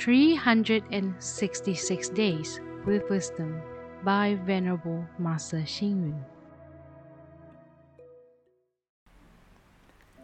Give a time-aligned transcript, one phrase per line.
[0.00, 3.60] 366 Days with Wisdom
[4.02, 6.24] by Venerable Master Hsing.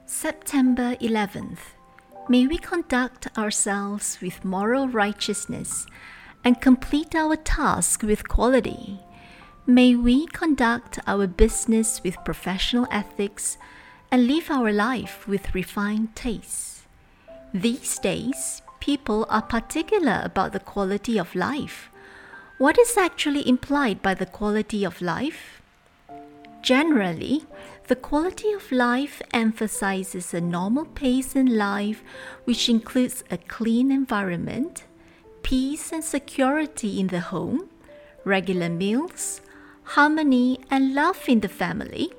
[0.06, 1.58] September 11th.
[2.26, 5.86] May we conduct ourselves with moral righteousness
[6.42, 9.00] and complete our task with quality.
[9.66, 13.58] May we conduct our business with professional ethics
[14.10, 16.84] and live our life with refined tastes.
[17.52, 21.90] These days, people are particular about the quality of life.
[22.58, 25.60] What is actually implied by the quality of life?
[26.62, 27.44] Generally,
[27.88, 32.02] the quality of life emphasizes a normal pace in life,
[32.44, 34.84] which includes a clean environment,
[35.42, 37.68] peace and security in the home,
[38.24, 39.40] regular meals,
[39.84, 42.10] harmony and love in the family,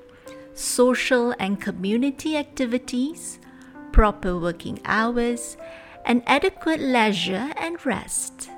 [0.54, 3.38] social and community activities,
[3.92, 5.58] proper working hours,
[6.04, 8.50] and adequate leisure and rest.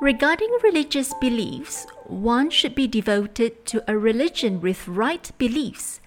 [0.00, 6.00] Regarding religious beliefs, one should be devoted to a religion with right beliefs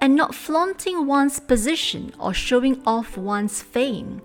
[0.00, 4.20] and not flaunting one's position or showing off one's fame,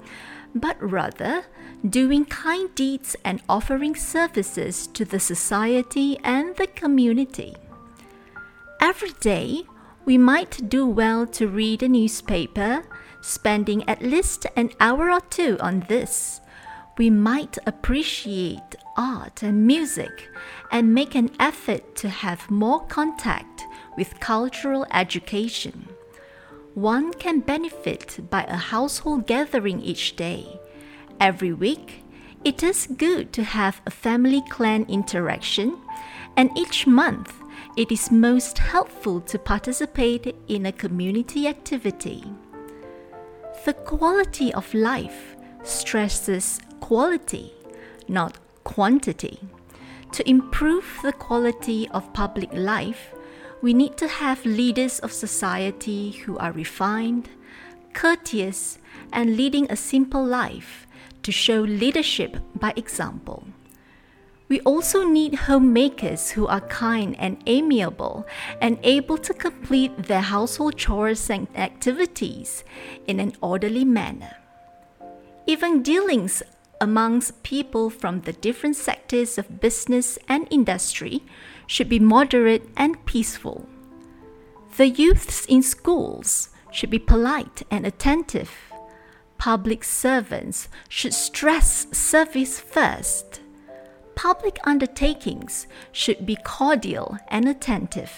[0.53, 1.45] but rather
[1.87, 7.55] doing kind deeds and offering services to the society and the community.
[8.79, 9.63] Every day,
[10.05, 12.83] we might do well to read a newspaper,
[13.23, 16.41] spending at least an hour or two on this.
[16.97, 20.29] We might appreciate art and music
[20.71, 23.63] and make an effort to have more contact
[23.97, 25.87] with cultural education.
[26.75, 30.59] One can benefit by a household gathering each day.
[31.19, 32.03] Every week,
[32.43, 35.77] it is good to have a family clan interaction,
[36.35, 37.33] and each month,
[37.77, 42.25] it is most helpful to participate in a community activity.
[43.65, 47.53] The quality of life stresses quality,
[48.09, 49.39] not quantity.
[50.11, 53.13] To improve the quality of public life,
[53.61, 57.29] we need to have leaders of society who are refined,
[57.93, 58.79] courteous,
[59.13, 60.85] and leading a simple life
[61.21, 63.47] to show leadership by example.
[64.49, 68.27] We also need homemakers who are kind and amiable
[68.61, 72.63] and able to complete their household chores and activities
[73.07, 74.35] in an orderly manner.
[75.47, 76.43] Even dealings
[76.81, 81.23] amongst people from the different sectors of business and industry
[81.65, 83.67] should be moderate and peaceful.
[84.75, 88.51] The youths in schools should be polite and attentive.
[89.37, 93.32] Public servants should stress service first
[94.23, 98.13] public undertakings should be cordial and attentive.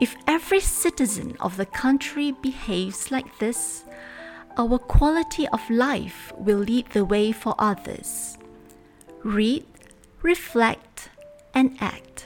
[0.00, 3.84] If every citizen of the country behaves like this,
[4.56, 8.38] our quality of life will lead the way for others.
[9.22, 9.66] Read,
[10.22, 11.10] reflect,
[11.52, 12.24] and act.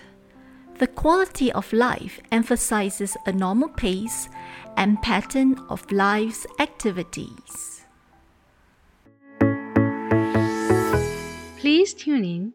[0.79, 4.29] The quality of life emphasizes a normal pace
[4.77, 7.83] and pattern of life's activities.
[11.59, 12.55] Please tune in